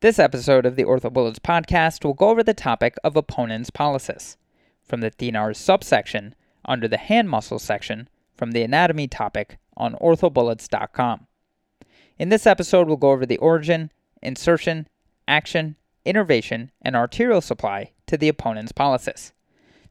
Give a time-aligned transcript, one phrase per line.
[0.00, 4.36] This episode of the OrthoBullets podcast will go over the topic of opponens pollicis
[4.82, 6.34] from the Thenars subsection
[6.66, 11.26] under the hand muscle section from the anatomy topic on orthobullets.com.
[12.18, 13.90] In this episode, we'll go over the origin,
[14.20, 14.86] insertion,
[15.26, 19.32] action, innervation, and arterial supply to the opponens pollicis.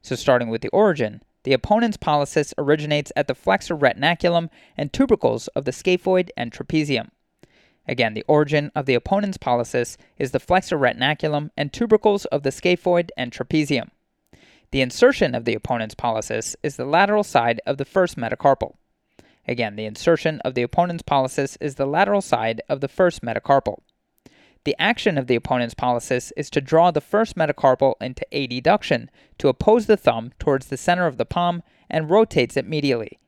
[0.02, 5.48] So, starting with the origin, the opponens pollicis originates at the flexor retinaculum and tubercles
[5.48, 7.10] of the scaphoid and trapezium.
[7.88, 12.50] Again, the origin of the opponens pollicis is the flexor retinaculum and tubercles of the
[12.50, 13.90] scaphoid and trapezium.
[14.72, 18.74] The insertion of the opponens pollicis is the lateral side of the first metacarpal.
[19.46, 23.78] Again, the insertion of the opponens pollicis is the lateral side of the first metacarpal.
[24.64, 29.08] The action of the opponens pollicis is to draw the first metacarpal into adduction
[29.38, 33.18] to oppose the thumb towards the center of the palm and rotates it medially.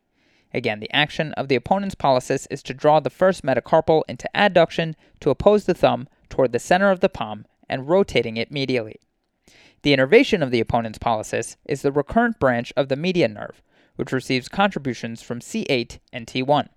[0.54, 4.94] Again, the action of the opponens pollicis is to draw the first metacarpal into adduction
[5.20, 8.96] to oppose the thumb toward the center of the palm and rotating it medially.
[9.82, 13.62] The innervation of the opponens pollicis is the recurrent branch of the median nerve,
[13.96, 16.68] which receives contributions from C8 and T1.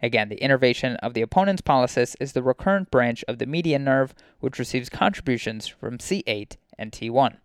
[0.00, 4.14] Again, the innervation of the opponens pollicis is the recurrent branch of the median nerve,
[4.38, 7.38] which receives contributions from C8 and T1.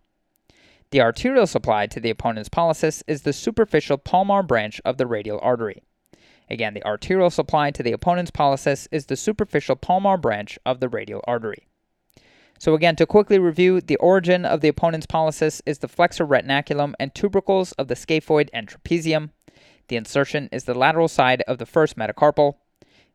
[0.94, 5.40] The arterial supply to the opponens pollicis is the superficial palmar branch of the radial
[5.42, 5.82] artery.
[6.48, 10.88] Again, the arterial supply to the opponens pollicis is the superficial palmar branch of the
[10.88, 11.66] radial artery.
[12.60, 16.94] So again, to quickly review, the origin of the opponens pollicis is the flexor retinaculum
[17.00, 19.30] and tubercles of the scaphoid and trapezium.
[19.88, 22.54] The insertion is the lateral side of the first metacarpal.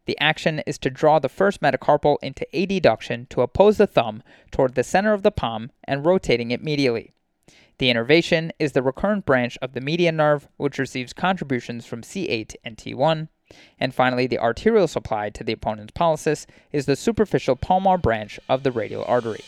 [0.05, 4.75] The action is to draw the first metacarpal into adduction to oppose the thumb toward
[4.75, 7.11] the center of the palm and rotating it medially.
[7.79, 12.55] The innervation is the recurrent branch of the median nerve, which receives contributions from C8
[12.63, 13.29] and T1.
[13.79, 18.63] And finally, the arterial supply to the opponens pollicis is the superficial palmar branch of
[18.63, 19.43] the radial artery.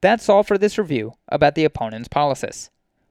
[0.00, 2.68] That's all for this review about the opponens pollicis.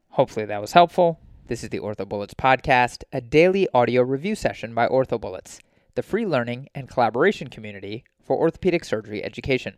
[0.09, 1.19] Hopefully that was helpful.
[1.47, 5.59] This is the OrthoBullets podcast, a daily audio review session by OrthoBullets,
[5.95, 9.77] the free learning and collaboration community for orthopedic surgery education.